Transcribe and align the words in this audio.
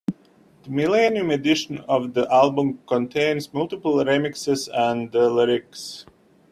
The 0.63 0.71
millennium 0.71 1.29
edition 1.29 1.77
of 1.87 2.15
the 2.15 2.27
album 2.33 2.79
contains 2.87 3.53
multiple 3.53 3.97
remixes 3.97 4.67
and 4.73 5.11
the 5.11 5.29
lyrics. 5.29 6.07